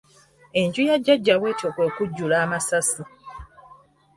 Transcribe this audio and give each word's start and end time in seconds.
Enju 0.61 0.81
ya 0.89 0.95
Jjajja 0.99 1.35
bw'etyo 1.39 1.69
kwe 1.75 1.87
kujjula 1.95 2.35
amasasi. 2.45 3.01